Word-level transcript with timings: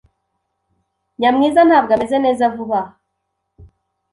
Nyamwiza 1.19 1.61
ntabwo 1.67 1.91
ameze 1.97 2.17
neza 2.25 2.43
vuba 2.55 2.79
aha. 2.85 2.93